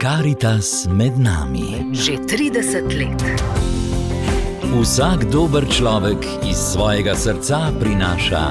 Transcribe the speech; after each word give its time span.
Karitas 0.00 0.88
med 0.88 1.18
nami. 1.18 1.92
Že 1.92 2.12
30 2.24 2.88
let. 2.96 3.20
Vsak 4.64 5.28
dober 5.28 5.68
človek 5.68 6.24
iz 6.48 6.56
svojega 6.56 7.12
srca 7.14 7.68
prinaša 7.80 8.44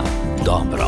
dobro. 0.45 0.85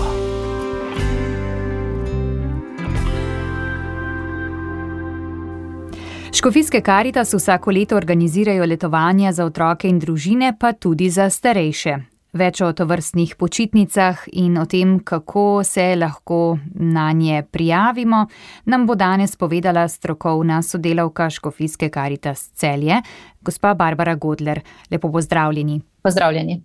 Škofijske 6.31 6.81
karitas 6.81 7.33
vsako 7.33 7.71
leto 7.71 7.97
organizirajo 7.97 8.65
letovanja 8.65 9.31
za 9.31 9.45
otroke 9.45 9.89
in 9.89 9.99
družine, 9.99 10.53
pa 10.59 10.73
tudi 10.73 11.09
za 11.09 11.29
starejše. 11.29 12.10
Več 12.31 12.61
o 12.63 12.69
tovrstnih 12.71 13.33
počitnicah 13.35 14.21
in 14.39 14.55
o 14.55 14.63
tem, 14.63 14.93
kako 15.03 15.65
se 15.67 15.89
lahko 15.99 16.57
na 16.79 17.09
nje 17.11 17.41
prijavimo, 17.43 18.21
nam 18.71 18.85
bo 18.87 18.95
danes 18.95 19.35
povedala 19.35 19.83
strokovna 19.91 20.61
sodelavka 20.63 21.27
Škofijske 21.29 21.89
karitas 21.91 22.45
celje, 22.55 23.01
gospa 23.41 23.73
Barbara 23.75 24.15
Godler. 24.15 24.61
Lepo 24.91 25.11
pozdravljeni. 25.11 25.81
Pozdravljeni. 26.01 26.61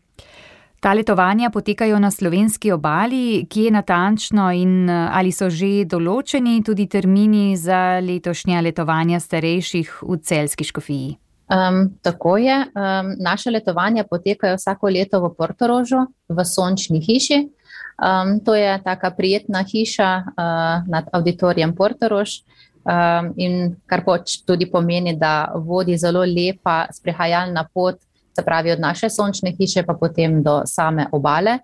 Ta 0.81 0.93
letovanja 0.95 1.51
potekajo 1.51 1.99
na 1.99 2.11
slovenski 2.11 2.71
obali, 2.73 3.47
kje 3.51 3.71
natančno 3.75 4.53
in 4.55 4.87
ali 4.91 5.33
so 5.35 5.51
že 5.51 5.83
določeni 5.83 6.61
tudi 6.63 6.87
termini 6.87 7.57
za 7.59 7.99
letošnja 7.99 8.63
letovanja 8.63 9.19
starejših 9.19 10.03
v 10.07 10.23
celski 10.23 10.65
škofiji. 10.71 11.26
Um, 11.47 11.99
tako 12.03 12.37
je. 12.37 12.57
Um, 12.59 13.15
naše 13.19 13.51
letovanja 13.51 14.05
potekajo 14.05 14.57
vsako 14.57 14.89
leto 14.89 15.21
v 15.23 15.31
Portorožu, 15.39 16.07
v 16.29 16.45
sončni 16.45 16.99
hiši. 17.01 17.49
Um, 17.97 18.41
to 18.41 18.55
je 18.55 18.81
taka 18.85 19.11
prijetna 19.11 19.63
hiša 19.63 20.11
uh, 20.27 20.89
nad 20.91 21.07
auditorijem 21.13 21.75
Portorož. 21.75 22.43
Um, 22.87 23.33
in 23.37 23.77
kar 23.87 24.03
pač 24.07 24.43
tudi 24.47 24.67
pomeni, 24.71 25.15
da 25.15 25.53
vodi 25.55 25.97
zelo 25.99 26.23
lepa 26.27 26.87
sprehajalna 26.91 27.67
pot, 27.75 27.99
se 28.35 28.43
pravi 28.43 28.73
od 28.73 28.81
naše 28.81 29.11
sončne 29.11 29.55
hiše, 29.59 29.83
pa 29.83 29.95
potem 29.95 30.43
do 30.43 30.63
same 30.67 31.07
obale. 31.13 31.59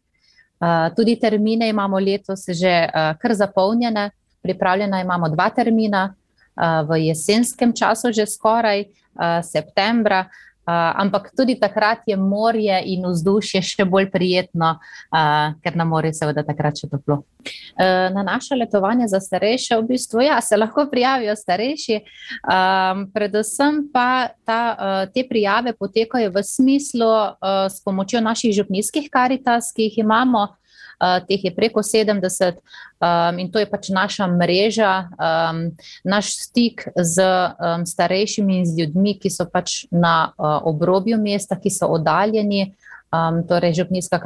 Uh, 0.63 0.95
tudi 0.97 1.19
termine 1.19 1.69
imamo 1.69 1.99
letos 1.99 2.47
že 2.47 2.87
uh, 2.87 3.19
kar 3.19 3.35
zapolnjene, 3.35 4.11
pripravljena 4.43 5.01
imamo 5.01 5.29
dva 5.29 5.51
termina, 5.51 6.15
v 6.57 6.91
jesenskem 7.09 7.73
času, 7.73 8.13
že 8.13 8.29
skoraj, 8.29 8.93
septembra. 9.41 10.29
Uh, 10.63 10.95
ampak 10.95 11.35
tudi 11.35 11.59
takrat 11.59 12.07
je 12.07 12.15
morje 12.15 12.77
in 12.87 13.03
vzdušje 13.03 13.63
še 13.67 13.83
bolj 13.83 14.07
prijetno, 14.15 14.77
uh, 14.79 15.57
ker 15.59 15.75
na 15.75 15.83
morju 15.83 16.15
seveda 16.15 16.45
takrat 16.47 16.79
še 16.79 16.87
toplo. 16.87 17.25
Uh, 17.43 18.07
na 18.15 18.23
naše 18.23 18.55
letovanje 18.55 19.09
za 19.11 19.19
starejše, 19.19 19.75
v 19.81 19.89
bistvu, 19.91 20.23
ja, 20.23 20.39
se 20.39 20.55
lahko 20.55 20.87
prijavijo 20.87 21.35
starejši, 21.35 21.99
um, 22.47 23.03
predvsem 23.11 23.83
pa 23.91 24.31
ta, 24.47 24.61
uh, 24.71 25.11
te 25.11 25.27
prijave 25.27 25.75
potekajo 25.75 26.31
v 26.31 26.47
smislu 26.47 27.11
uh, 27.11 27.67
s 27.67 27.83
pomočjo 27.83 28.23
naših 28.23 28.55
župnijskih 28.63 29.11
karitas, 29.11 29.75
ki 29.75 29.91
jih 29.91 30.05
imamo. 30.07 30.47
Uh, 31.03 31.19
teh 31.27 31.43
je 31.43 31.51
preko 31.51 31.83
70, 31.83 32.61
um, 33.03 33.39
in 33.43 33.51
to 33.51 33.59
je 33.59 33.67
pač 33.67 33.91
naša 33.91 34.29
mreža, 34.31 34.93
um, 35.19 35.65
naš 36.07 36.37
stik 36.39 36.87
z 36.95 37.19
um, 37.19 37.83
starejšimi 37.83 38.63
in 38.63 38.67
z 38.67 38.79
ljudmi, 38.79 39.17
ki 39.19 39.27
so 39.27 39.49
pač 39.51 39.83
na 39.91 40.31
uh, 40.31 40.63
obrobju 40.71 41.19
mesta, 41.19 41.59
ki 41.59 41.75
so 41.75 41.91
oddaljeni. 41.91 42.71
Um, 43.13 43.43
torej, 43.49 43.75
župnijska 43.75 44.21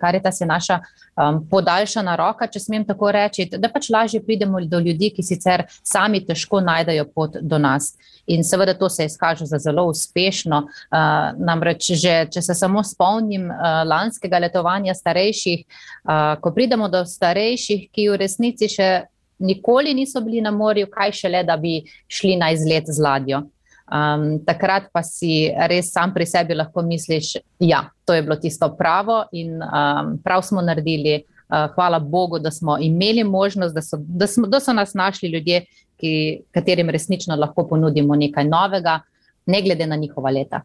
karitas 0.00 0.40
je 0.40 0.46
naša 0.46 0.80
um, 0.80 1.36
podaljšana 1.50 2.16
roka, 2.16 2.46
če 2.50 2.60
smem 2.60 2.84
tako 2.84 3.12
reči, 3.14 3.44
da 3.54 3.68
pač 3.70 3.86
lažje 3.94 4.18
pridemo 4.24 4.58
do 4.66 4.80
ljudi, 4.82 5.12
ki 5.14 5.22
sicer 5.22 5.62
sami 5.86 6.18
težko 6.26 6.58
najdejo 6.60 7.04
pot 7.14 7.38
do 7.38 7.58
nas. 7.58 7.92
In 8.26 8.42
seveda 8.44 8.74
to 8.74 8.88
se 8.90 9.02
je 9.02 9.12
izkaže 9.12 9.46
za 9.46 9.58
zelo 9.62 9.84
uspešno. 9.92 10.58
Uh, 10.66 11.38
namreč, 11.38 11.92
že, 12.02 12.16
če 12.34 12.42
se 12.42 12.54
samo 12.54 12.82
spomnim 12.82 13.46
uh, 13.46 13.84
lanskega 13.86 14.42
letovanja 14.42 14.94
starejših, 14.94 15.62
uh, 15.62 16.34
ko 16.42 16.50
pridemo 16.50 16.90
do 16.90 17.04
starejših, 17.06 17.86
ki 17.94 18.08
v 18.10 18.18
resnici 18.26 18.68
še 18.74 18.90
nikoli 19.38 19.94
niso 19.94 20.20
bili 20.20 20.42
na 20.42 20.50
morju, 20.50 20.90
kaj 20.90 21.14
šele, 21.22 21.46
da 21.46 21.56
bi 21.56 21.78
šli 22.08 22.34
na 22.42 22.50
izlet 22.58 22.90
z 22.90 22.98
ladjo. 22.98 23.44
Um, 23.90 24.38
takrat 24.46 24.86
pa 24.92 25.02
si 25.02 25.48
res 25.50 25.90
sam 25.90 26.12
pri 26.14 26.26
sebi 26.26 26.54
lahko 26.54 26.82
misliš, 26.86 27.32
da 27.58 27.66
ja, 27.66 27.80
to 28.06 28.14
je 28.14 28.22
bilo 28.22 28.36
tisto 28.38 28.68
pravo 28.78 29.24
in 29.32 29.58
um, 29.58 30.16
prav 30.24 30.42
smo 30.46 30.62
naredili. 30.62 31.24
Uh, 31.50 31.66
hvala 31.74 31.98
Bogu, 31.98 32.38
da 32.38 32.50
smo 32.54 32.76
imeli 32.78 33.24
možnost, 33.24 33.74
da 33.74 33.82
so, 33.82 33.98
da 33.98 34.26
smo, 34.26 34.46
da 34.46 34.60
so 34.60 34.72
nas 34.72 34.94
našli 34.94 35.28
ljudje, 35.28 35.64
ki, 35.98 36.42
katerim 36.54 36.90
resnično 36.90 37.34
lahko 37.36 37.64
ponudimo 37.66 38.14
nekaj 38.14 38.46
novega, 38.46 39.00
ne 39.46 39.62
glede 39.62 39.86
na 39.86 39.96
njihova 39.96 40.30
leta. 40.30 40.60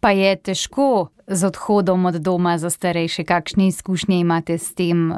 Pa 0.00 0.10
je 0.10 0.36
težko 0.36 1.08
z 1.26 1.46
odhodom 1.46 2.06
od 2.06 2.14
doma 2.14 2.58
za 2.58 2.70
starejše, 2.70 3.24
kakšne 3.24 3.66
izkušnje 3.66 4.20
imate 4.20 4.58
s 4.58 4.74
tem? 4.74 5.10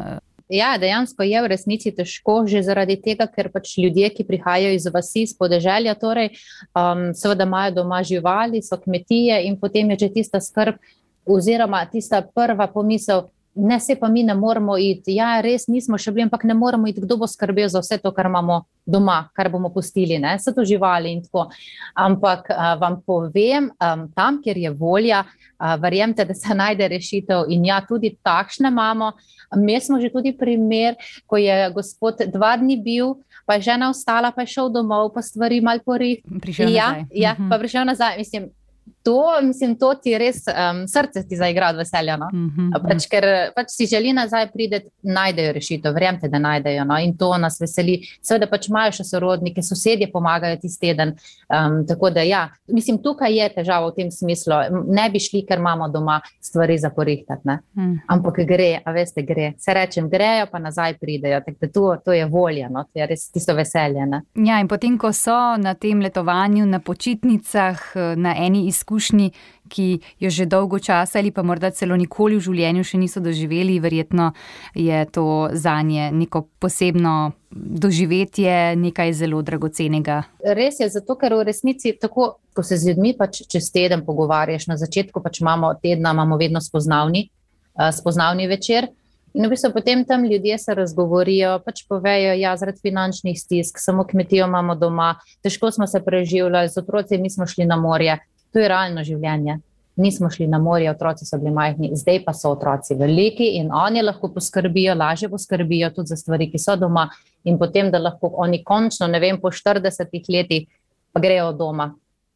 Ja, 0.52 0.74
dejansko 0.76 1.24
je 1.24 1.40
v 1.40 1.48
resnici 1.48 1.90
težko, 1.96 2.42
že 2.44 2.60
zaradi 2.60 2.98
tega, 3.00 3.24
ker 3.24 3.48
pač 3.48 3.70
ljudje, 3.80 4.10
ki 4.12 4.26
prihajajo 4.28 4.74
iz 4.76 4.84
vasi, 4.92 5.22
iz 5.24 5.32
podeželja, 5.32 5.94
torej, 5.96 6.34
um, 6.76 7.06
seveda 7.16 7.46
imajo 7.48 7.78
doma 7.78 8.02
živali, 8.04 8.60
so 8.60 8.76
kmetije 8.76 9.38
in 9.48 9.56
potem 9.56 9.94
je 9.94 10.02
že 10.04 10.08
tista 10.18 10.42
skrb, 10.44 10.76
oziroma 11.24 11.80
tista 11.88 12.20
prva 12.20 12.66
pomisel, 12.68 13.30
ne 13.54 13.80
se 13.80 13.96
pa 13.96 14.08
mi 14.08 14.22
ne 14.22 14.34
moramo 14.34 14.76
iti. 14.78 15.14
Ja, 15.14 15.40
res 15.40 15.66
nismo 15.68 15.98
še 15.98 16.10
bili, 16.10 16.24
ampak 16.24 16.44
ne 16.44 16.54
moramo 16.54 16.88
iti, 16.88 17.00
kdo 17.00 17.16
bo 17.16 17.26
skrbel 17.28 17.68
za 17.68 17.80
vse 17.80 17.98
to, 18.00 18.12
kar 18.12 18.26
imamo 18.26 18.62
doma, 18.86 19.28
kar 19.36 19.50
bomo 19.52 19.68
pustili, 19.68 20.18
ne? 20.18 20.36
vse 20.38 20.54
to 20.56 20.64
živali 20.64 21.12
in 21.12 21.20
tako. 21.22 21.50
Ampak 21.94 22.48
a, 22.50 22.74
vam 22.80 22.96
povem, 23.06 23.70
a, 23.78 23.92
tam, 24.16 24.40
kjer 24.42 24.56
je 24.56 24.70
volja, 24.70 25.24
a, 25.58 25.74
verjemite, 25.76 26.24
da 26.24 26.34
se 26.34 26.54
najde 26.54 26.88
rešitev 26.88 27.44
in 27.52 27.64
ja, 27.68 27.80
tudi 27.88 28.16
takšne 28.24 28.72
imamo. 28.72 29.12
Mi 29.56 29.76
smo 29.80 30.00
že 30.00 30.08
tudi 30.08 30.32
primer, 30.32 30.96
ko 31.26 31.36
je 31.36 31.70
gospod 31.74 32.24
dva 32.32 32.56
dni 32.56 32.80
bil, 32.80 33.14
pa 33.44 33.54
je 33.58 33.68
žena 33.68 33.90
ostala, 33.90 34.32
pa 34.32 34.42
je 34.42 34.54
šel 34.54 34.70
domov, 34.72 35.12
pa 35.12 35.20
stvari 35.22 35.60
mal 35.60 35.78
porih. 35.84 36.24
Prišel 36.40 36.72
ja, 36.72 36.88
nazaj. 36.92 37.06
ja, 37.12 37.32
Mhm. 37.36 37.48
pa 37.50 37.58
prišel 37.58 37.84
nazaj. 37.84 38.16
Mislim, 38.18 38.48
to, 39.02 39.24
mislim, 39.42 39.76
to 39.78 39.94
ti 39.94 40.14
res 40.18 40.44
um, 40.48 40.84
srce 40.88 41.24
ti 41.28 41.36
zaigra 41.36 41.68
od 41.72 41.80
veselja. 41.82 42.16
No? 42.16 42.28
Mhm. 42.32 42.70
Pač, 42.88 43.06
ker 43.10 43.26
pač 43.56 43.74
si 43.74 43.86
želi 43.90 44.12
nazaj 44.12 44.50
priti, 44.52 44.82
najdejo 45.02 45.52
rešitev, 45.56 45.94
verjamete, 45.94 46.30
da 46.32 46.38
najdejo. 46.38 46.84
No? 46.88 46.98
In 46.98 47.16
to 47.18 47.32
nas 47.38 47.60
veseli. 47.60 48.00
Seveda 48.22 48.48
pač 48.50 48.68
imajo 48.70 48.94
še 48.98 49.06
sorodnike, 49.08 49.62
sosedje 49.62 50.10
pomagajo 50.12 50.60
tisti 50.62 50.88
teden. 50.92 51.14
Um, 51.48 51.82
tako 51.86 52.10
da, 52.10 52.22
ja, 52.26 52.46
mislim, 52.68 52.98
tukaj 53.02 53.34
je 53.36 53.48
težava 53.56 53.90
v 53.90 53.96
tem 53.98 54.10
smislu. 54.10 54.58
Ne 54.88 55.08
bi 55.12 55.20
šli, 55.22 55.44
ker 55.48 55.60
imamo 55.62 55.88
doma 55.92 56.20
stvari 56.40 56.78
za 56.78 56.90
porihtati. 56.90 57.58
Mhm. 57.76 57.92
Ampak 58.12 58.42
gre, 58.46 58.80
a 58.84 58.94
veste, 58.94 59.22
gre. 59.26 59.52
Se 59.58 59.74
rečem, 59.74 60.08
grejo, 60.10 60.46
pa 60.52 60.58
nazaj 60.62 60.98
pridejo. 61.00 61.42
Tako 61.44 61.58
da 61.60 61.72
To, 61.72 61.96
to 62.04 62.12
je 62.12 62.26
volja, 62.26 62.68
no? 62.68 62.84
to 62.84 63.00
je 63.00 63.06
res 63.06 63.30
tisto 63.32 63.54
veselje. 63.56 64.04
Ne? 64.06 64.22
Ja, 64.44 64.58
in 64.60 64.68
potem, 64.68 64.98
ko 65.00 65.12
so 65.16 65.56
na 65.56 65.72
tem 65.74 66.02
letovanju, 66.04 66.66
na 66.68 66.82
počitnicah, 66.84 67.80
eh, 67.96 68.16
na 68.16 68.34
eni 68.36 68.66
izkušnji, 68.68 68.91
ki 69.68 70.00
jo 70.20 70.30
že 70.30 70.46
dolgo 70.46 70.78
časa 70.78 71.18
ali 71.18 71.30
pa 71.30 71.42
morda 71.42 71.70
celo 71.70 71.96
nikoli 71.96 72.36
v 72.36 72.44
življenju 72.44 72.84
še 72.84 72.98
niso 72.98 73.20
doživeli, 73.20 73.80
verjetno 73.80 74.32
je 74.74 75.04
to 75.12 75.48
za 75.52 75.80
nje 75.82 76.10
neko 76.12 76.46
posebno 76.58 77.32
doživetje, 77.50 78.76
nekaj 78.76 79.12
zelo 79.12 79.42
dragocenega. 79.42 80.22
Res 80.44 80.80
je, 80.80 80.88
zato 80.88 81.16
ker 81.20 81.34
v 81.36 81.44
resnici, 81.48 81.92
tako, 82.00 82.38
ko 82.54 82.62
se 82.64 82.76
z 82.76 82.92
ljudmi 82.92 83.14
pač 83.18 83.42
čez 83.48 83.70
teden 83.72 84.04
pogovarjaš, 84.06 84.66
na 84.68 84.76
začetku 84.80 85.22
pač 85.22 85.40
imamo 85.40 85.74
tedna, 85.82 86.12
imamo 86.16 86.36
vedno 86.40 86.60
spoznavni, 86.60 87.28
uh, 87.76 87.90
spoznavni 87.92 88.48
večer. 88.48 88.88
In 89.32 89.46
v 89.46 89.54
bistvu 89.54 89.70
potem 89.72 90.04
tam 90.04 90.24
ljudje 90.28 90.58
se 90.58 90.74
razgovorijo, 90.76 91.56
pač 91.64 91.86
povejo, 91.88 92.34
da 92.34 92.40
ja, 92.40 92.56
zaradi 92.60 92.82
finančnih 92.84 93.38
stisk, 93.40 93.80
samo 93.80 94.04
kmetijo 94.04 94.44
imamo 94.46 94.74
doma, 94.76 95.14
težko 95.40 95.70
smo 95.72 95.86
se 95.88 96.02
preživljali, 96.04 96.68
z 96.68 96.82
otroci 96.82 97.18
nismo 97.18 97.46
šli 97.48 97.64
na 97.66 97.80
morje. 97.80 98.18
To 98.52 98.60
je 98.60 98.68
realno 98.68 99.04
življenje. 99.04 99.58
Nismo 99.96 100.30
šli 100.32 100.46
na 100.48 100.58
morje, 100.58 100.88
otroci 100.90 101.26
so 101.28 101.36
bili 101.40 101.52
majhni, 101.52 101.90
zdaj 101.96 102.22
pa 102.24 102.32
so 102.32 102.54
otroci 102.54 102.94
veliki 102.96 103.50
in 103.58 103.68
oni 103.76 104.00
lahko 104.02 104.30
poskrbijo, 104.32 104.94
lažje 104.96 105.28
poskrbijo 105.28 105.90
tudi 105.92 106.14
za 106.14 106.16
stvari, 106.16 106.48
ki 106.48 106.60
so 106.60 106.76
doma. 106.80 107.10
In 107.44 107.58
potem, 107.60 107.90
da 107.92 108.00
lahko 108.00 108.30
oni 108.40 108.62
končno, 108.64 109.08
ne 109.10 109.20
vem, 109.20 109.40
po 109.40 109.50
40 109.52 110.30
letih, 110.32 110.68
pa 111.12 111.20
grejo 111.20 111.50
doma, 111.52 111.90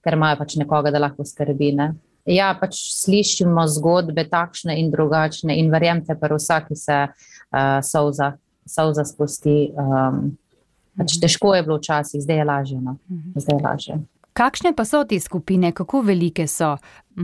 ker 0.05 0.19
imajo 0.19 0.41
pač 0.43 0.57
nekoga, 0.61 0.93
da 0.93 1.01
lahko 1.01 1.25
skrbi. 1.25 1.71
Ne? 1.79 1.95
Ja, 2.29 2.51
pač 2.61 2.77
slišimo 2.99 3.65
zgodbe 3.71 4.27
takšne 4.29 4.77
in 4.81 4.91
drugačne, 4.93 5.57
in 5.57 5.71
verjemite, 5.73 6.17
pa 6.21 6.29
vsak 6.35 6.75
se 6.77 6.99
uh, 7.07 7.79
solza, 7.87 8.35
solza 8.69 9.07
spusti. 9.09 9.71
Um, 9.79 10.37
pač 10.99 11.17
težko 11.23 11.55
je 11.57 11.65
bilo 11.65 11.81
včasih, 11.81 12.21
zdaj 12.21 12.43
je 12.43 12.49
lažje. 12.51 12.83
No? 12.83 12.99
Zdaj 13.39 13.57
je 13.57 13.65
lažje. 13.65 13.99
Kakšne 14.37 14.75
pa 14.77 14.85
so 14.85 15.01
te 15.09 15.17
skupine, 15.21 15.73
kako 15.73 16.03
velike 16.05 16.45
so? 16.51 16.75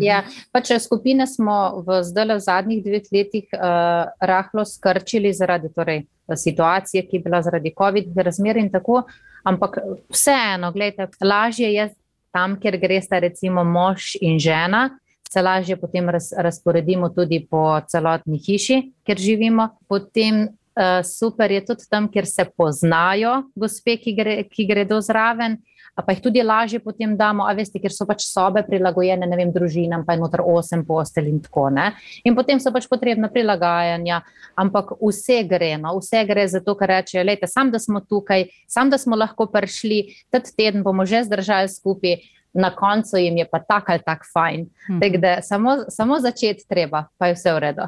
Ja, 0.01 0.23
pač 0.53 0.71
skupine 0.81 1.27
smo 1.29 1.85
v 1.85 2.01
zdaj 2.09 2.39
zadnjih 2.41 2.81
dveh 2.81 3.11
letih 3.13 3.53
uh, 3.53 4.09
rahlo 4.17 4.65
skrčili 4.65 5.33
zaradi 5.37 5.69
torej, 5.77 6.07
situacije, 6.33 7.03
ki 7.05 7.19
je 7.19 7.21
bila 7.21 7.43
zaradi 7.45 7.75
COVID-19 7.77 8.25
razmer 8.25 8.57
in 8.57 8.71
tako. 8.73 9.05
ampak 9.45 9.79
vseeno, 10.09 10.71
gledajte, 10.73 11.19
lažje 11.21 11.73
je 11.75 11.91
tam, 12.31 12.57
kjer 12.61 12.79
greste, 12.79 13.21
recimo, 13.21 13.65
mož 13.65 14.15
in 14.21 14.39
žena. 14.39 14.99
Se 15.29 15.43
lažje 15.43 15.77
potem 15.77 16.09
raz, 16.09 16.33
razporedimo 16.33 17.09
tudi 17.09 17.41
po 17.51 17.81
celotni 17.89 18.39
hiši, 18.39 18.93
kjer 19.05 19.19
živimo. 19.19 19.69
Potem 19.89 20.47
uh, 20.47 21.03
super 21.05 21.51
je 21.51 21.65
tudi 21.65 21.89
tam, 21.91 22.09
kjer 22.09 22.27
se 22.27 22.47
poznajo 22.57 23.43
gospe, 23.55 23.97
ki, 23.97 24.15
gre, 24.15 24.37
ki 24.49 24.67
gredo 24.69 25.01
zraven 25.01 25.59
pa 25.95 26.13
jih 26.13 26.23
tudi 26.25 26.43
lažje 26.43 26.81
potem 26.81 27.17
damo, 27.17 27.45
a 27.45 27.53
veste, 27.53 27.81
ker 27.81 27.93
so 27.93 28.07
pač 28.09 28.25
sobe 28.25 28.63
prilagojene, 28.65 29.29
ne 29.29 29.37
vem, 29.37 29.53
družinam, 29.53 30.07
pa 30.07 30.17
je 30.17 30.23
noter 30.23 30.41
osem 30.45 30.87
postelj 30.89 31.29
in 31.29 31.41
tako 31.45 31.69
naprej. 31.69 32.21
In 32.25 32.37
potem 32.39 32.61
so 32.61 32.73
pač 32.73 32.89
potrebna 32.89 33.29
prilagajanja, 33.33 34.23
ampak 34.57 34.97
vse 35.01 35.43
gre, 35.49 35.75
no, 35.81 35.97
vse 36.01 36.25
gre 36.29 36.47
za 36.49 36.63
to, 36.65 36.77
kar 36.81 36.97
rečejo, 36.97 37.25
lejte, 37.29 37.49
sam 37.51 37.71
da 37.73 37.81
smo 37.83 38.01
tukaj, 38.01 38.49
sam 38.69 38.93
da 38.93 38.99
smo 38.99 39.19
lahko 39.19 39.51
prišli, 39.53 40.07
tad 40.33 40.49
teden 40.57 40.83
bomo 40.87 41.05
že 41.07 41.27
zdržali 41.29 41.69
skupaj. 41.69 42.23
Na 42.53 42.69
koncu 42.77 43.17
jim 43.17 43.39
je 43.41 43.47
pa 43.49 43.63
tako 43.65 43.95
ali 43.95 44.03
tako 44.05 44.27
fajn. 44.29 44.67
Hmm. 44.87 44.99
Tak, 45.01 45.17
da 45.17 45.39
samo, 45.41 45.89
samo 45.89 46.19
začeti 46.21 46.67
treba, 46.69 47.07
pa 47.17 47.31
je 47.31 47.39
vse 47.39 47.55
v 47.57 47.63
redu. 47.65 47.87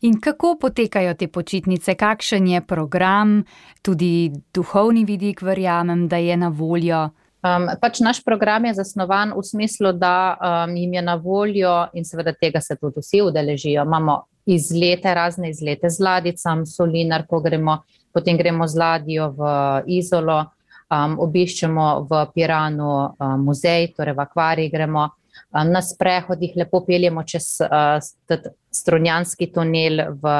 In 0.00 0.16
kako 0.16 0.54
potekajo 0.56 1.12
te 1.14 1.28
počitnice, 1.28 1.92
kakšen 1.92 2.48
je 2.48 2.62
program, 2.64 3.42
tudi 3.84 4.32
duhovni 4.54 5.04
vidik, 5.04 5.42
verjamem, 5.44 6.08
da 6.08 6.16
je 6.16 6.36
na 6.40 6.48
voljo. 6.48 7.10
Um, 7.48 7.68
pač 7.80 8.00
naš 8.00 8.20
program 8.24 8.64
je 8.64 8.74
zasnovan 8.74 9.32
v 9.36 9.42
smislu, 9.44 9.92
da 9.92 10.36
um, 10.36 10.76
jim 10.76 10.94
je 10.94 11.02
na 11.02 11.14
voljo 11.14 11.86
in 11.94 12.04
seveda 12.04 12.32
tega 12.32 12.60
se 12.60 12.76
tudi 12.76 13.00
vsi 13.00 13.22
udeležijo. 13.22 13.84
Imamo 13.84 14.22
izlete, 14.46 15.14
razne 15.14 15.50
izlete 15.50 15.90
z 15.90 16.00
ladicam, 16.00 16.66
solinar, 16.66 17.26
ko 17.26 17.40
gremo, 17.40 17.82
potem 18.12 18.36
gremo 18.36 18.66
z 18.66 18.78
ladjo 18.78 19.30
v 19.38 19.52
Izolo, 19.98 20.38
um, 20.90 21.18
obiščemo 21.20 21.86
v 22.10 22.24
Piranu 22.34 22.90
um, 22.90 23.44
muzej, 23.44 23.92
torej 23.96 24.16
v 24.16 24.24
akvarij 24.26 24.70
gremo. 24.72 25.08
Na 25.52 25.80
sprehodih 25.80 26.52
lepo 26.60 26.82
peljemo 26.84 27.22
čez 27.24 27.54
uh, 27.64 27.96
strunjanski 28.70 29.46
tunel 29.52 30.02
v, 30.20 30.32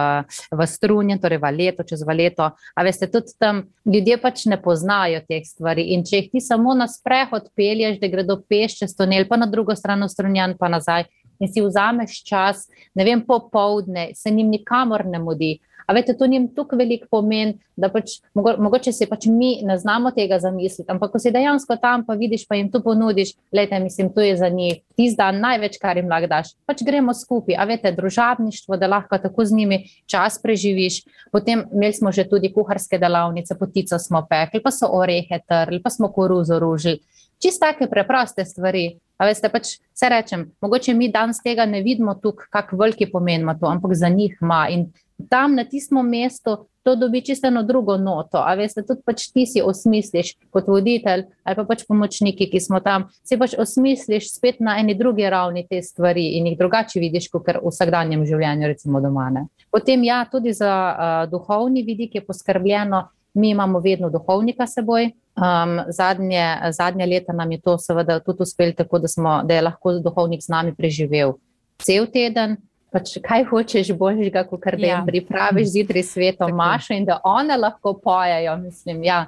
v 0.52 0.66
Strunje, 0.68 1.16
torej 1.22 1.40
v 1.40 1.52
leto, 1.56 1.86
čez 1.88 2.04
leto. 2.04 2.50
A 2.76 2.84
veste, 2.84 3.08
tudi 3.08 3.32
tam 3.40 3.62
ljudje 3.88 4.18
pač 4.20 4.44
ne 4.52 4.60
poznajo 4.60 5.22
teh 5.24 5.46
stvari. 5.48 5.88
In 5.96 6.04
če 6.04 6.20
jih 6.20 6.28
ti 6.32 6.42
samo 6.44 6.76
na 6.76 6.88
sprehod 6.92 7.48
pelješ, 7.56 7.96
da 8.02 8.12
gredo 8.12 8.36
peš 8.44 8.82
čez 8.82 8.92
tunel, 8.98 9.24
pa 9.28 9.40
na 9.40 9.48
drugo 9.48 9.76
stran 9.76 10.04
Strunjan, 10.08 10.58
pa 10.60 10.68
nazaj, 10.68 11.08
in 11.40 11.48
si 11.48 11.62
vzameš 11.62 12.22
čas, 12.26 12.66
ne 12.94 13.04
vem, 13.06 13.24
popovdne, 13.24 14.10
se 14.14 14.30
njim 14.30 14.50
nikamor 14.50 15.06
ne 15.06 15.18
mudi. 15.22 15.58
A 15.88 15.94
veste, 15.96 16.12
to 16.12 16.26
njim 16.26 16.50
tako 16.52 16.76
veliko 16.76 17.06
pomeni, 17.10 17.54
da 17.76 17.88
pač, 17.88 18.18
mogo, 18.36 18.52
mogoče 18.60 18.92
se 18.92 19.06
pač 19.08 19.24
mi 19.32 19.54
ne 19.64 19.78
znamo 19.80 20.10
tega 20.12 20.36
zamisliti, 20.38 20.84
ampak 20.92 21.14
ko 21.14 21.20
si 21.22 21.32
dejansko 21.32 21.78
tam, 21.80 22.04
pa 22.04 22.12
vidiš, 22.18 22.44
pa 22.48 22.58
jim 22.58 22.68
to 22.68 22.82
ponudiš, 22.84 23.32
lete, 23.56 23.78
mislim, 23.80 24.10
to 24.12 24.20
je 24.20 24.36
za 24.36 24.50
njih 24.52 24.82
tisti 24.96 25.16
dan 25.16 25.40
največ, 25.40 25.78
kar 25.80 25.96
jim 25.96 26.10
lahko 26.12 26.28
daš. 26.28 26.52
Pač 26.68 26.84
gremo 26.84 27.14
skupaj, 27.16 27.56
a 27.56 27.64
veste, 27.70 27.94
družabništvo, 27.96 28.76
da 28.76 28.92
lahko 28.92 29.16
tako 29.22 29.48
z 29.48 29.56
njimi 29.56 29.80
čas 30.04 30.36
preživiš. 30.42 31.00
Potem 31.32 31.64
imeli 31.72 31.96
smo 31.96 32.12
že 32.12 32.28
tudi 32.28 32.52
kuharske 32.52 33.00
delavnice, 33.00 33.56
potico 33.56 33.96
smo 33.98 34.26
pekli, 34.28 34.60
pa 34.60 34.74
so 34.74 34.92
orehe 34.92 35.40
trli, 35.48 35.80
pa 35.80 35.90
smo 35.90 36.12
koruzo 36.12 36.60
ružili. 36.60 37.00
Čisto 37.40 37.64
take 37.64 37.86
preproste 37.88 38.44
stvari. 38.44 38.98
A 39.18 39.26
veste, 39.26 39.48
pač 39.50 39.78
se 39.94 40.08
rečem, 40.10 40.44
mogoče 40.62 40.92
mi 40.94 41.08
danes 41.10 41.40
tega 41.42 41.64
ne 41.66 41.80
vidimo 41.82 42.14
tukaj, 42.22 42.46
kako 42.54 42.76
veliki 42.76 43.08
pomen 43.10 43.40
ima 43.40 43.54
to, 43.58 43.66
ampak 43.66 43.94
za 43.94 44.08
njih 44.08 44.36
ima. 44.42 44.66
In 44.70 44.90
tam 45.30 45.54
na 45.54 45.64
tistem 45.64 45.98
mestu 46.06 46.68
to 46.82 46.96
dobi 46.96 47.20
čisto 47.20 47.50
drugo 47.62 47.96
noto. 47.96 48.38
A 48.38 48.54
veste, 48.54 48.82
tudi 48.82 49.02
pač 49.04 49.28
ti 49.32 49.44
si 49.46 49.60
osmisliš 49.62 50.36
kot 50.50 50.68
voditelj 50.68 51.26
ali 51.44 51.56
pa 51.56 51.64
pač 51.64 51.84
pomočniki, 51.88 52.48
ki 52.48 52.60
smo 52.60 52.80
tam, 52.80 53.08
si 53.26 53.36
pač 53.36 53.58
osmisliš 53.58 54.30
spet 54.32 54.60
na 54.64 54.78
eni 54.80 54.94
drugi 54.94 55.28
ravni 55.28 55.66
te 55.68 55.82
stvari 55.82 56.38
in 56.38 56.46
jih 56.46 56.58
drugače 56.58 57.00
vidiš, 57.00 57.28
kot 57.28 57.50
v 57.58 57.68
vsakdanjem 57.68 58.24
življenju, 58.24 58.70
recimo 58.70 59.02
doma. 59.04 59.28
Ne. 59.34 59.46
Potem, 59.74 60.04
ja, 60.06 60.22
tudi 60.30 60.54
za 60.56 60.72
uh, 60.72 61.22
duhovni 61.30 61.82
vidik 61.84 62.14
je 62.14 62.24
poskrbljeno, 62.24 63.08
mi 63.34 63.50
imamo 63.50 63.82
vedno 63.84 64.08
duhovnika 64.10 64.66
seboj. 64.66 65.12
Um, 65.38 65.76
zadnje, 65.94 66.72
zadnje 66.74 67.06
leta 67.06 67.32
nam 67.36 67.52
je 67.52 67.60
to 67.62 67.76
seveda 67.78 68.18
tudi 68.24 68.42
uspelo, 68.42 68.72
tako 68.74 68.98
da, 68.98 69.08
smo, 69.08 69.42
da 69.44 69.54
je 69.54 69.66
lahko 69.68 69.92
duhovnik 70.02 70.42
z 70.42 70.50
nami 70.50 70.74
preživel 70.74 71.36
cel 71.78 72.06
teden 72.10 72.56
pač 72.92 73.16
kaj 73.24 73.44
hočeš 73.50 73.92
božjega, 73.98 74.44
kot 74.48 74.64
da 74.64 74.76
jim 74.76 74.88
ja. 74.88 75.02
pripraviš 75.06 75.72
zjutraj 75.74 76.02
sveto 76.02 76.48
mašo 76.48 76.94
in 76.94 77.04
da 77.04 77.20
one 77.24 77.56
lahko 77.56 77.94
pojejo. 78.04 78.56
Mislim, 78.56 79.02
ja. 79.02 79.26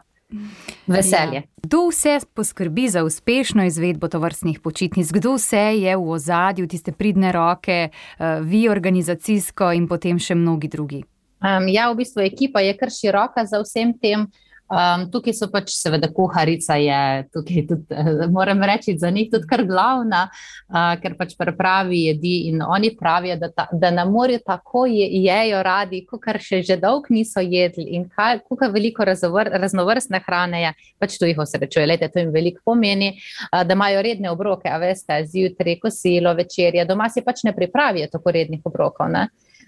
Veselje. 0.86 1.42
Ja. 1.42 1.42
Kdo 1.62 1.88
vse 1.88 2.20
poskrbi 2.34 2.88
za 2.88 3.02
uspešno 3.04 3.64
izvedbo 3.66 4.08
tovrstnih 4.08 4.60
počitnic, 4.60 5.10
kdo 5.12 5.34
vse 5.34 5.58
je 5.58 5.96
v 5.96 6.10
ozadju, 6.10 6.68
tiste 6.68 6.92
pridne 6.92 7.32
roke, 7.32 7.88
uh, 7.90 8.38
vi 8.46 8.68
organizacijsko 8.68 9.72
in 9.72 9.88
potem 9.88 10.18
še 10.18 10.38
mnogi 10.38 10.70
drugi? 10.70 11.02
Um, 11.42 11.66
ja, 11.68 11.90
v 11.90 11.98
bistvu 12.04 12.22
ekipa 12.22 12.60
je 12.60 12.76
kar 12.78 12.92
široka 12.94 13.44
za 13.48 13.58
vsem 13.64 13.92
tem. 13.98 14.28
Um, 14.70 15.08
tukaj 15.10 15.34
so 15.34 15.48
pač, 15.50 15.72
seveda, 15.74 16.06
kuharica 16.14 16.76
je 16.78 16.98
tukaj 17.34 17.64
tudi, 17.66 17.86
eh, 17.90 18.26
moram 18.30 18.62
reči, 18.62 18.94
za 18.98 19.10
njih 19.10 19.26
tudi 19.32 19.48
kar 19.50 19.64
glavna, 19.66 20.28
uh, 20.70 20.94
ker 21.02 21.16
pač 21.18 21.34
pripravi 21.38 22.04
jedi 22.04 22.34
in 22.52 22.62
oni 22.62 22.92
pravijo, 22.94 23.34
da, 23.40 23.48
ta, 23.50 23.66
da 23.72 23.90
na 23.90 24.04
morju 24.06 24.38
tako 24.46 24.84
je, 24.86 25.08
jejo 25.24 25.64
radi, 25.66 26.04
kar 26.06 26.38
še 26.38 26.62
že 26.62 26.78
dolgo 26.78 27.10
niso 27.10 27.42
jedli 27.42 27.88
in 27.98 28.06
kako 28.08 28.70
veliko 28.70 29.04
razovr, 29.04 29.50
raznovrstne 29.58 30.22
hrane 30.22 30.62
je, 30.62 30.72
pač 31.02 31.18
tu 31.18 31.26
jih 31.26 31.42
osrečuje, 31.42 31.88
lete, 31.90 32.06
to 32.06 32.22
jim 32.22 32.30
veliko 32.30 32.62
pomeni, 32.70 33.16
uh, 33.50 33.64
da 33.66 33.74
imajo 33.74 34.06
redne 34.06 34.30
obroke, 34.30 34.70
a 34.70 34.78
veste, 34.78 35.18
zjutraj, 35.34 35.80
kosilo, 35.82 36.30
večerje, 36.38 36.86
doma 36.86 37.10
si 37.10 37.26
pač 37.26 37.42
ne 37.42 37.56
pripravijo 37.58 38.06
tako 38.12 38.38
rednih 38.38 38.62
obrokov. 38.70 39.10
Ne? 39.10 39.26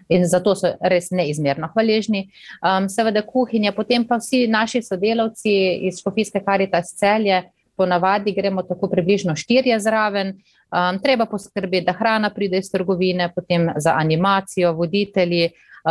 In 0.08 0.26
zato 0.28 0.54
so 0.54 0.74
res 0.80 1.10
neizmerno 1.10 1.68
hvaležni. 1.74 2.28
Um, 2.60 2.88
seveda, 2.88 3.22
kuhinja, 3.26 3.72
potem 3.72 4.06
pa 4.08 4.18
vsi 4.20 4.46
naši 4.50 4.82
sodelavci 4.82 5.56
iz 5.88 6.00
Škofijske 6.00 6.42
karitas 6.44 6.94
celje, 6.98 7.42
ponavadi 7.76 8.32
gremo 8.32 8.62
tako 8.62 8.88
približno 8.88 9.36
štirje 9.36 9.80
zraven. 9.80 10.36
Um, 10.72 10.98
treba 11.02 11.26
poskrbeti, 11.26 11.86
da 11.86 11.92
hrana 11.92 12.30
pride 12.30 12.58
iz 12.58 12.70
trgovine, 12.72 13.32
potem 13.34 13.70
za 13.76 13.94
animacijo, 13.96 14.72
voditelji, 14.72 15.50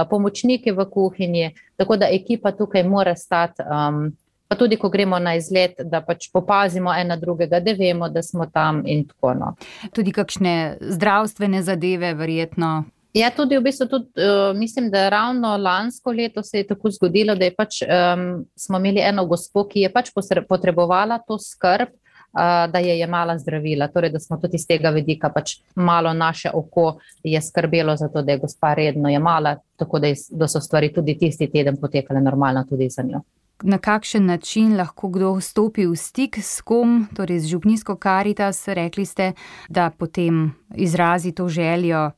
pomočniki 0.10 0.72
v 0.72 0.86
kuhinji, 0.90 1.52
tako 1.78 1.98
da 1.98 2.08
ekipa 2.08 2.52
tukaj 2.52 2.84
mora 2.84 3.16
stati. 3.16 3.62
Um, 3.62 4.12
Pa 4.52 4.56
tudi, 4.60 4.76
ko 4.76 4.90
gremo 4.92 5.16
na 5.20 5.32
izlet, 5.40 5.78
da 5.88 6.02
pač 6.04 6.26
popazimo 6.28 6.92
ena 6.92 7.16
drugega, 7.16 7.62
da 7.64 7.72
vemo, 7.72 8.10
da 8.12 8.20
smo 8.22 8.50
tam 8.52 8.82
in 8.84 9.06
tako 9.08 9.32
naprej. 9.40 9.68
No. 9.84 9.92
Tudi 9.96 10.12
kakšne 10.12 10.56
zdravstvene 10.82 11.62
zadeve, 11.64 12.10
verjetno, 12.20 12.84
Ja, 13.14 13.28
tudi 13.36 13.58
v 13.58 13.64
bistvu, 13.66 13.88
tudi, 13.92 14.08
uh, 14.24 14.58
mislim, 14.58 14.90
da 14.92 15.10
ravno 15.10 15.58
lansko 15.58 16.12
leto 16.12 16.44
se 16.44 16.58
je 16.58 16.68
tako 16.68 16.92
zgodilo, 16.92 17.36
da 17.36 17.50
pač, 17.58 17.82
um, 17.84 18.46
smo 18.56 18.78
imeli 18.80 19.04
eno 19.04 19.26
gospo, 19.28 19.66
ki 19.68 19.84
je 19.84 19.90
pač 19.92 20.14
potrebovala 20.48 21.20
to 21.28 21.36
skrb, 21.40 21.92
uh, 21.92 22.72
da 22.72 22.80
je 22.80 22.96
jemala 23.00 23.36
zdravila. 23.38 23.90
Torej, 23.92 24.14
da 24.16 24.20
smo 24.20 24.38
tudi 24.40 24.56
iz 24.56 24.68
tega 24.68 24.94
vidika, 24.96 25.30
pač 25.30 25.58
malo 25.76 26.14
naše 26.14 26.54
oko 26.54 27.02
je 27.24 27.42
skrbelo 27.42 27.98
za 27.98 28.08
to, 28.08 28.22
da 28.22 28.32
je 28.32 28.40
gospa 28.46 28.74
redno 28.74 29.10
jemala, 29.10 29.58
tako 29.76 30.00
da, 30.00 30.08
je, 30.08 30.16
da 30.32 30.48
so 30.48 30.62
stvari 30.62 30.94
tudi 30.94 31.18
tisti 31.18 31.52
teden 31.52 31.78
potekale 31.82 32.22
normalno 32.22 32.64
tudi 32.70 32.90
za 32.90 33.04
njo. 33.04 33.22
Na 33.64 33.78
kakšen 33.78 34.26
način 34.26 34.78
lahko 34.78 35.10
kdo 35.10 35.36
stopi 35.42 35.86
v 35.86 35.96
stik 35.96 36.40
s 36.42 36.62
kom, 36.62 37.06
torej 37.16 37.44
z 37.44 37.52
župnijsko 37.52 37.96
karitas, 37.96 38.68
rekli 38.68 39.06
ste, 39.06 39.34
da 39.70 39.92
potem 39.92 40.54
izrazi 40.76 41.32
to 41.32 41.50
željo 41.50 42.12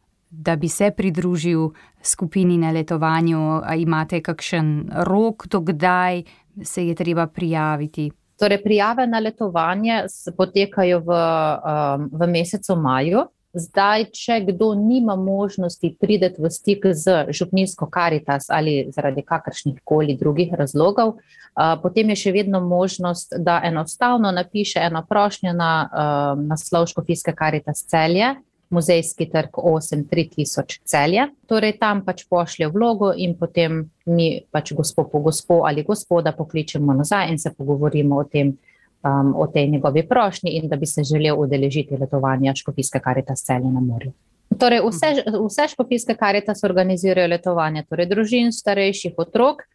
da 0.44 0.56
bi 0.56 0.68
se 0.70 0.92
pridružil 0.92 1.70
skupini 2.04 2.58
na 2.58 2.72
letovanju, 2.72 3.62
ali 3.64 3.82
imate 3.82 4.22
kakšen 4.22 4.90
rok, 5.08 5.48
dokdaj 5.48 6.24
se 6.64 6.88
je 6.88 6.96
treba 6.96 7.28
prijaviti? 7.28 8.12
Torej, 8.40 8.64
prijave 8.64 9.08
na 9.08 9.20
letovanje 9.20 10.04
potekajo 10.38 11.00
v, 11.00 11.08
um, 11.14 12.10
v 12.12 12.28
mesecu 12.28 12.76
maju. 12.76 13.28
Zdaj, 13.54 14.08
če 14.18 14.40
kdo 14.48 14.72
nima 14.74 15.14
možnosti 15.16 15.92
priti 16.02 16.32
v 16.42 16.50
stik 16.50 16.88
z 16.98 17.28
župnijsko 17.30 17.86
karitas 17.86 18.50
ali 18.50 18.88
zaradi 18.90 19.22
kakršnih 19.22 19.78
koli 19.86 20.18
drugih 20.18 20.56
razlogov, 20.58 21.14
uh, 21.14 21.76
potem 21.84 22.10
je 22.10 22.18
še 22.24 22.34
vedno 22.34 22.64
možnost, 22.66 23.38
da 23.38 23.62
enostavno 23.64 24.32
napiše 24.32 24.82
eno 24.82 25.06
prošnjo 25.10 25.54
na 25.54 25.74
uh, 25.86 26.42
naslov 26.50 26.90
Škofijske 26.90 27.36
karitas 27.38 27.86
celje 27.86 28.34
muzejski 28.74 29.30
trg 29.30 29.60
8-3000 29.62 30.80
celje. 30.84 31.28
Torej, 31.48 31.78
tam 31.80 32.04
pač 32.06 32.26
pošlje 32.30 32.70
vlogo 32.74 33.14
in 33.16 33.38
potem 33.40 33.84
mi 34.06 34.44
pač 34.52 34.74
gospod 34.74 35.12
po 35.12 35.22
gospod 35.24 35.64
ali 35.70 35.86
gospoda 35.88 36.34
pokličemo 36.34 36.94
nazaj 36.94 37.32
in 37.32 37.40
se 37.40 37.54
pogovorimo 37.58 38.18
o 38.18 38.24
tem. 38.24 38.58
Um, 39.04 39.34
o 39.36 39.50
tej 39.52 39.68
njegovi 39.68 40.06
prošnji 40.08 40.52
in 40.56 40.70
da 40.72 40.78
bi 40.80 40.88
se 40.88 41.04
želel 41.04 41.36
udeležiti 41.36 41.98
letovanja 42.00 42.54
Škofijske 42.56 43.02
karitas 43.04 43.44
celje 43.44 43.68
na 43.68 43.82
morju. 43.84 44.14
Torej, 44.60 44.80
vse, 44.88 45.10
vse 45.28 45.68
Škofijske 45.68 46.16
karitas 46.16 46.64
organizirajo 46.64 47.28
letovanja, 47.28 47.84
torej 47.90 48.08
družin, 48.08 48.52
starejših 48.56 49.18
otrok, 49.18 49.66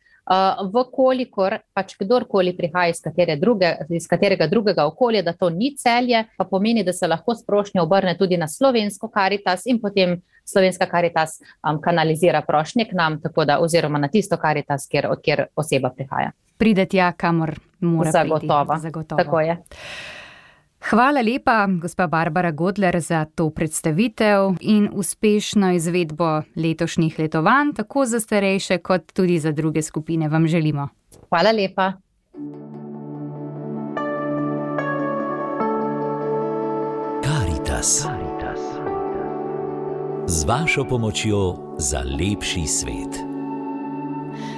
Vkolikor 0.72 1.54
pač 1.72 1.94
kdorkoli 1.96 2.52
prihaja 2.56 2.92
iz, 2.92 3.00
katere 3.00 3.36
druge, 3.40 3.70
iz 3.96 4.06
katerega 4.08 4.46
drugega 4.46 4.84
okolja, 4.86 5.22
da 5.22 5.32
to 5.32 5.48
ni 5.50 5.70
celje, 5.76 6.24
pa 6.36 6.44
pomeni, 6.44 6.84
da 6.84 6.92
se 6.92 7.08
lahko 7.08 7.34
sprošnja 7.34 7.82
obrne 7.82 8.16
tudi 8.18 8.36
na 8.36 8.48
slovensko 8.48 9.08
karitas 9.08 9.64
in 9.66 9.80
potem 9.80 10.18
slovenska 10.44 10.86
karitas 10.86 11.40
um, 11.40 11.80
kanalizira 11.80 12.42
prošnje 12.42 12.84
k 12.90 12.92
nam, 12.92 13.20
da, 13.46 13.58
oziroma 13.60 13.98
na 13.98 14.08
tisto 14.08 14.36
karitas, 14.36 14.86
kjer, 14.88 15.08
odkjer 15.10 15.46
oseba 15.56 15.90
prihaja. 15.90 16.32
Prideti 16.58 16.96
ja, 16.96 17.12
kamor 17.12 17.54
mora. 17.80 18.10
Zagotovo. 18.12 18.78
Zagotovo. 18.78 19.24
Tako 19.24 19.40
je. 19.40 19.56
Hvala 20.80 21.20
lepa, 21.20 21.66
gospa 21.80 22.06
Barbara 22.06 22.50
Godler, 22.50 23.00
za 23.00 23.24
to 23.24 23.50
predstavitev 23.50 24.54
in 24.60 24.88
uspešno 24.92 25.72
izvedbo 25.72 26.42
letošnjih 26.56 27.18
letovanj, 27.18 27.72
tako 27.76 28.06
za 28.06 28.20
starejše, 28.20 28.78
kot 28.78 29.12
tudi 29.12 29.38
za 29.38 29.52
druge 29.52 29.82
skupine. 29.82 30.28
Vam 30.28 30.46
želimo. 30.46 30.88
Hvala 31.28 31.50
lepa. 31.50 31.92
Karitas. 37.24 38.08
Z 40.26 40.44
vašo 40.44 40.84
pomočjo 40.84 41.56
za 41.78 41.98
lepši 41.98 42.66
svet. 42.66 43.18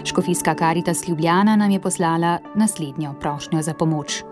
Škofijska 0.05 0.55
Karitas 0.55 1.09
Ljubljana 1.09 1.57
nam 1.57 1.71
je 1.71 1.81
poslala 1.81 2.39
naslednjo 2.55 3.15
prošnjo 3.21 3.63
za 3.63 3.75
pomoč. 3.75 4.23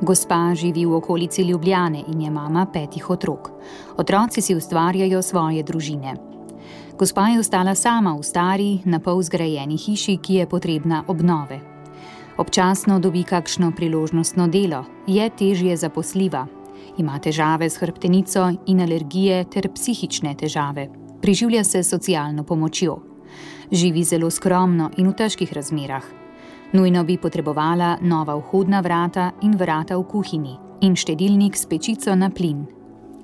Gospa 0.00 0.54
živi 0.54 0.86
v 0.86 0.94
okolici 0.94 1.42
Ljubljane 1.42 2.04
in 2.08 2.20
je 2.20 2.30
mama 2.30 2.66
petih 2.72 3.10
otrok. 3.10 3.50
Otroci 3.96 4.40
si 4.40 4.54
ustvarjajo 4.56 5.22
svoje 5.22 5.62
družine. 5.62 6.14
Gospa 6.98 7.28
je 7.28 7.40
ostala 7.40 7.74
sama 7.74 8.14
v 8.16 8.22
stari, 8.22 8.80
na 8.84 8.98
pol 8.98 9.20
zgrajeni 9.22 9.76
hiši, 9.76 10.16
ki 10.16 10.34
je 10.34 10.46
potrebna 10.46 11.04
obnove. 11.08 11.60
Občasno 12.38 12.98
dobi 12.98 13.22
kakšno 13.22 13.72
priložnostno 13.76 14.48
delo, 14.48 14.84
je 15.06 15.30
težje 15.30 15.76
zaposljiva, 15.76 16.46
ima 16.96 17.18
težave 17.18 17.68
s 17.70 17.76
hrbtenico 17.76 18.48
in 18.66 18.80
alergije 18.80 19.44
ter 19.44 19.68
psihične 19.68 20.34
težave. 20.34 20.88
Priživlja 21.20 21.64
se 21.64 21.82
socialno 21.82 22.44
pomočjo. 22.44 22.96
Živi 23.72 24.04
zelo 24.04 24.30
skromno 24.30 24.90
in 24.96 25.08
v 25.08 25.12
težkih 25.12 25.52
razmerah. 25.52 26.19
Nujno 26.72 27.04
bi 27.04 27.16
potrebovala 27.18 27.98
nova 28.00 28.34
vhodna 28.36 28.80
vrata 28.80 29.30
in 29.42 29.56
vrata 29.56 29.96
v 29.98 30.04
kuhinji 30.04 30.56
in 30.80 30.96
štedilnik 30.96 31.56
s 31.56 31.66
pečico 31.66 32.14
na 32.14 32.30
plin. 32.30 32.66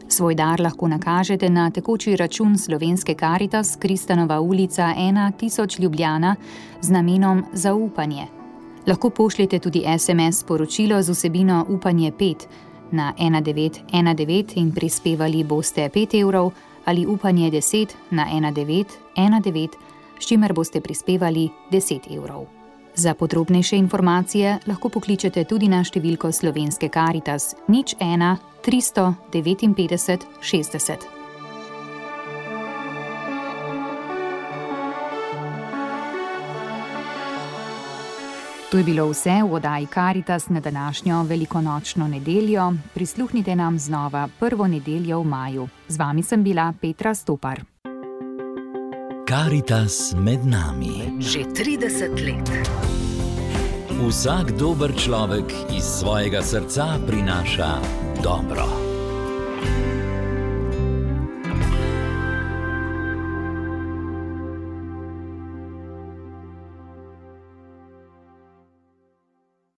Svoj 0.08 0.34
dar 0.34 0.60
lahko 0.60 0.88
nakažete 0.88 1.50
na 1.50 1.70
tekoči 1.70 2.16
račun 2.16 2.58
slovenske 2.58 3.14
Karitas 3.14 3.76
Kristanova 3.76 4.40
ulica 4.40 4.94
1000 4.96 5.80
Ljubljana 5.80 6.36
z 6.80 6.90
namenom 6.90 7.44
zaupanje. 7.52 8.26
Lahko 8.86 9.10
pošljete 9.10 9.58
tudi 9.58 9.84
SMS 9.98 10.40
sporočilo 10.40 11.02
z 11.02 11.10
vsebino 11.10 11.66
Upanje 11.68 12.12
5 12.12 12.34
na 12.90 13.12
1919 13.18 14.52
in 14.56 14.72
prispevali 14.72 15.44
boste 15.44 15.88
5 15.94 16.20
evrov 16.20 16.50
ali 16.84 17.06
Upanje 17.06 17.50
10 17.50 17.94
na 18.10 18.26
1919, 18.26 19.68
s 20.18 20.26
čimer 20.26 20.52
boste 20.52 20.80
prispevali 20.80 21.48
10 21.70 22.16
evrov. 22.16 22.55
Za 22.98 23.14
podrobnejše 23.14 23.76
informacije 23.76 24.58
lahko 24.66 24.88
pokličete 24.88 25.44
tudi 25.44 25.68
na 25.68 25.82
številko 25.84 26.30
slovenske 26.32 26.88
Karitas 26.88 27.52
nič 27.68 27.92
1 28.00 28.38
359 28.64 30.24
60. 30.40 31.04
To 38.72 38.80
je 38.80 38.84
bilo 38.84 39.10
vse 39.12 39.42
v 39.44 39.52
oddaji 39.60 39.86
Karitas 39.92 40.48
na 40.48 40.60
današnjo 40.60 41.22
velikonočno 41.28 42.08
nedeljo. 42.08 42.72
Prisluhnite 42.94 43.56
nam 43.56 43.78
znova 43.78 44.28
prvo 44.40 44.66
nedeljo 44.66 45.20
v 45.20 45.24
maju. 45.24 45.68
Z 45.88 46.00
vami 46.00 46.22
sem 46.22 46.42
bila 46.42 46.72
Petra 46.80 47.14
Stopar. 47.14 47.75
Karitas 49.26 50.14
med 50.14 50.46
nami. 50.46 51.18
Že 51.18 51.50
30 51.50 52.14
let. 52.22 52.46
Vsak 53.90 54.54
dober 54.54 54.94
človek 54.94 55.50
iz 55.74 55.82
svojega 55.82 56.42
srca 56.46 56.94
prinaša 57.02 57.82
dobro. 58.22 58.85